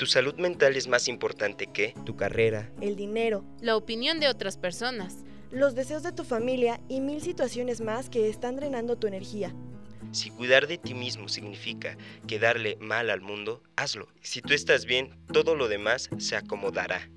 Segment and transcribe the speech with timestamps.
[0.00, 4.56] tu salud mental es más importante que tu carrera, el dinero, la opinión de otras
[4.56, 5.18] personas,
[5.50, 9.54] los deseos de tu familia y mil situaciones más que están drenando tu energía.
[10.12, 14.08] Si cuidar de ti mismo significa que darle mal al mundo, hazlo.
[14.22, 17.10] Si tú estás bien, todo lo demás se acomodará.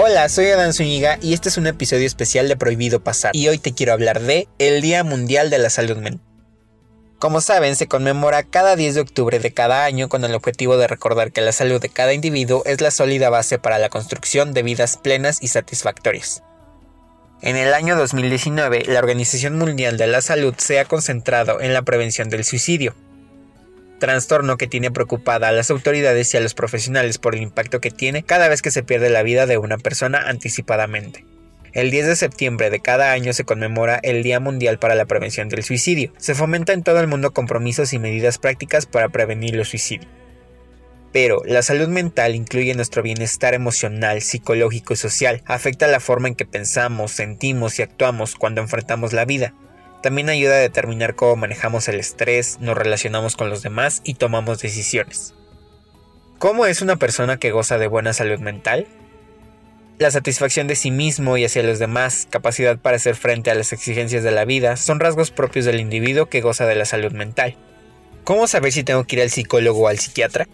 [0.00, 3.58] Hola, soy Adán Zúñiga y este es un episodio especial de Prohibido Pasar y hoy
[3.58, 6.24] te quiero hablar de el Día Mundial de la Salud Mental.
[7.18, 10.86] Como saben, se conmemora cada 10 de octubre de cada año con el objetivo de
[10.86, 14.62] recordar que la salud de cada individuo es la sólida base para la construcción de
[14.62, 16.44] vidas plenas y satisfactorias.
[17.42, 21.82] En el año 2019, la Organización Mundial de la Salud se ha concentrado en la
[21.82, 22.94] prevención del suicidio,
[23.98, 27.90] trastorno que tiene preocupada a las autoridades y a los profesionales por el impacto que
[27.90, 31.24] tiene cada vez que se pierde la vida de una persona anticipadamente.
[31.72, 35.48] El 10 de septiembre de cada año se conmemora el Día Mundial para la Prevención
[35.48, 36.12] del Suicidio.
[36.16, 40.08] Se fomenta en todo el mundo compromisos y medidas prácticas para prevenir los suicidios.
[41.12, 46.34] Pero la salud mental incluye nuestro bienestar emocional, psicológico y social, afecta la forma en
[46.34, 49.54] que pensamos, sentimos y actuamos cuando enfrentamos la vida,
[50.02, 54.60] también ayuda a determinar cómo manejamos el estrés, nos relacionamos con los demás y tomamos
[54.60, 55.34] decisiones.
[56.38, 58.86] ¿Cómo es una persona que goza de buena salud mental?
[59.98, 63.72] La satisfacción de sí mismo y hacia los demás, capacidad para hacer frente a las
[63.72, 67.56] exigencias de la vida, son rasgos propios del individuo que goza de la salud mental.
[68.22, 70.46] ¿Cómo saber si tengo que ir al psicólogo o al psiquiatra?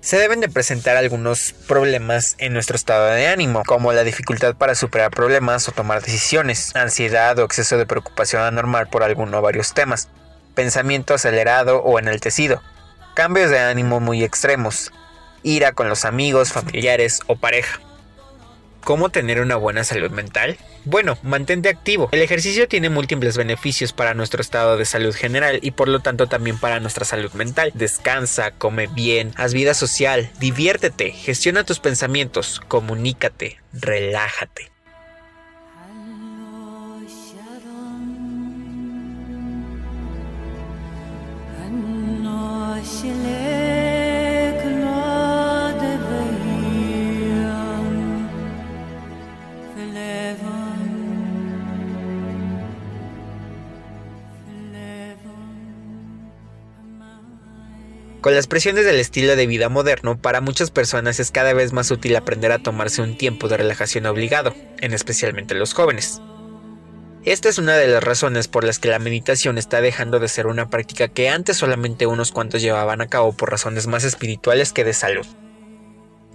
[0.00, 4.74] Se deben de presentar algunos problemas en nuestro estado de ánimo, como la dificultad para
[4.74, 9.74] superar problemas o tomar decisiones, ansiedad o exceso de preocupación anormal por alguno o varios
[9.74, 10.08] temas,
[10.54, 12.62] pensamiento acelerado o enaltecido,
[13.14, 14.92] cambios de ánimo muy extremos,
[15.42, 17.80] ira con los amigos, familiares o pareja.
[18.86, 20.58] ¿Cómo tener una buena salud mental?
[20.84, 22.08] Bueno, mantente activo.
[22.12, 26.28] El ejercicio tiene múltiples beneficios para nuestro estado de salud general y por lo tanto
[26.28, 27.72] también para nuestra salud mental.
[27.74, 34.75] Descansa, come bien, haz vida social, diviértete, gestiona tus pensamientos, comunícate, relájate.
[58.26, 61.92] Con las presiones del estilo de vida moderno, para muchas personas es cada vez más
[61.92, 66.20] útil aprender a tomarse un tiempo de relajación obligado, en especialmente los jóvenes.
[67.24, 70.48] Esta es una de las razones por las que la meditación está dejando de ser
[70.48, 74.82] una práctica que antes solamente unos cuantos llevaban a cabo por razones más espirituales que
[74.82, 75.26] de salud.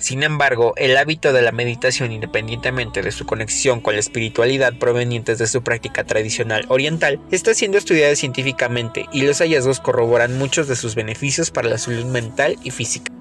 [0.01, 5.37] Sin embargo, el hábito de la meditación independientemente de su conexión con la espiritualidad provenientes
[5.37, 10.75] de su práctica tradicional oriental está siendo estudiado científicamente y los hallazgos corroboran muchos de
[10.75, 13.13] sus beneficios para la salud mental y física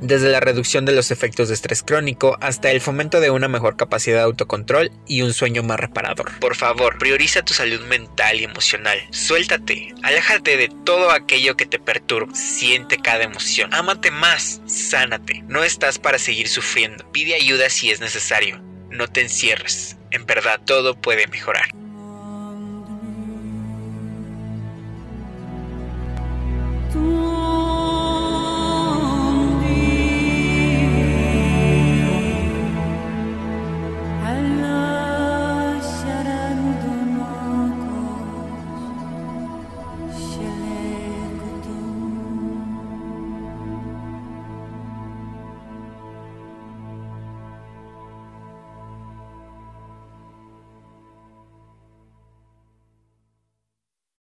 [0.00, 3.76] desde la reducción de los efectos de estrés crónico hasta el fomento de una mejor
[3.76, 6.38] capacidad de autocontrol y un sueño más reparador.
[6.40, 8.98] Por favor, prioriza tu salud mental y emocional.
[9.10, 12.34] Suéltate, aléjate de todo aquello que te perturba.
[12.34, 13.72] Siente cada emoción.
[13.74, 15.42] Ámate más, sánate.
[15.48, 17.10] No estás para seguir sufriendo.
[17.12, 18.60] Pide ayuda si es necesario.
[18.90, 19.96] No te encierres.
[20.10, 21.83] En verdad, todo puede mejorar.